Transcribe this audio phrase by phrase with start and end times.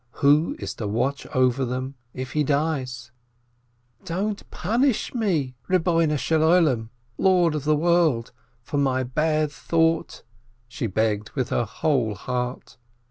[0.13, 3.11] Who is to watch over them if he dies?
[4.03, 6.09] "Don't punish me, Lord
[7.53, 8.31] of the World,
[8.63, 10.23] for my bad thought,"
[10.67, 12.77] she begged with her whole heart.